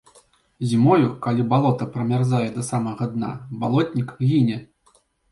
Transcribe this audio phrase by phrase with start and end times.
[0.69, 3.29] Зімою, калі балота прамярзае да самага дна,
[3.65, 4.57] балотнік гіне.